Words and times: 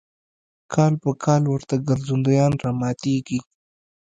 کال 0.73 0.93
په 1.03 1.11
کال 1.23 1.41
ورته 1.47 1.75
ګرځندویان 1.87 2.53
راماتېږي. 2.63 3.39